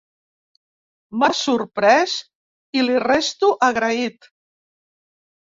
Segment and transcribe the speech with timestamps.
[1.19, 2.15] M'ha sorprès
[2.81, 4.29] i li resto agraït.